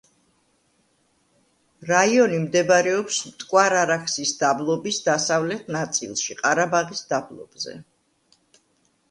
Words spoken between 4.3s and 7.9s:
დაბლობის დასავლეთ ნაწილში, ყარაბაღის დაბლობზე.